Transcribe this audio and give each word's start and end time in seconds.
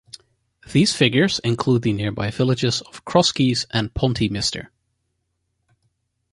These 0.71 0.95
figures 0.95 1.37
include 1.43 1.83
the 1.83 1.93
nearby 1.93 2.31
villages 2.31 2.81
of 2.81 3.05
Crosskeys 3.05 3.67
and 3.69 3.93
Pontymister. 3.93 4.69